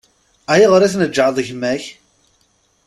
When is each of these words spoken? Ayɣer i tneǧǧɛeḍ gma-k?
Ayɣer 0.51 0.81
i 0.83 0.89
tneǧǧɛeḍ 0.93 1.37
gma-k? 1.47 1.83